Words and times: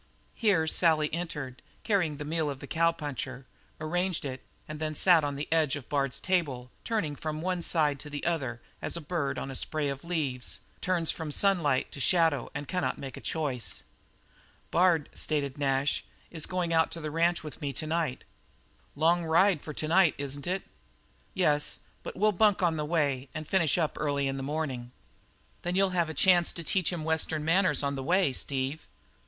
Here 0.33 0.65
Sally 0.65 1.13
entered, 1.13 1.61
carrying 1.83 2.17
the 2.17 2.25
meal 2.25 2.49
of 2.49 2.57
the 2.57 2.65
cowpuncher, 2.65 3.45
arranged 3.79 4.25
it, 4.25 4.41
and 4.67 4.79
then 4.79 4.95
sat 4.95 5.23
on 5.23 5.35
the 5.35 5.47
edge 5.51 5.75
of 5.75 5.89
Bard's 5.89 6.19
table, 6.19 6.71
turning 6.83 7.15
from 7.15 7.39
one 7.39 7.61
to 7.61 8.09
the 8.09 8.25
other 8.25 8.59
as 8.81 8.97
a 8.97 8.99
bird 8.99 9.37
on 9.37 9.51
a 9.51 9.55
spray 9.55 9.89
of 9.89 10.03
leaves 10.03 10.61
turns 10.81 11.11
from 11.11 11.31
sunlight 11.31 11.91
to 11.91 11.99
shadow 11.99 12.49
and 12.55 12.67
cannot 12.67 12.97
make 12.97 13.15
a 13.15 13.21
choice. 13.21 13.83
"Bard," 14.71 15.07
stated 15.13 15.59
Nash, 15.59 16.03
"is 16.31 16.47
going 16.47 16.73
out 16.73 16.89
to 16.93 16.99
the 16.99 17.11
ranch 17.11 17.43
with 17.43 17.61
me 17.61 17.71
to 17.73 17.85
night." 17.85 18.23
"Long 18.95 19.23
ride 19.23 19.61
for 19.61 19.71
to 19.75 19.87
night, 19.87 20.15
isn't 20.17 20.47
it?" 20.47 20.63
"Yes, 21.35 21.81
but 22.01 22.15
we'll 22.15 22.31
bunk 22.31 22.63
on 22.63 22.75
the 22.75 22.85
way 22.85 23.29
and 23.35 23.47
finish 23.47 23.77
up 23.77 23.97
early 23.99 24.27
in 24.27 24.37
the 24.37 24.41
morning." 24.41 24.91
"Then 25.61 25.75
you'll 25.75 25.91
have 25.91 26.09
a 26.09 26.15
chance 26.15 26.51
to 26.53 26.63
teach 26.63 26.91
him 26.91 27.03
Western 27.03 27.45
manners 27.45 27.83
on 27.83 27.93
the 27.93 28.01
way, 28.01 28.33
Steve." 28.33 28.87